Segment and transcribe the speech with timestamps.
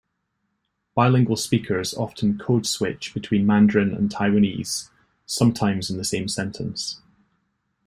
[0.95, 4.89] Bilingual speakers often code-switch between Mandarin and Taiwanese,
[5.27, 6.99] sometimes in the same sentence.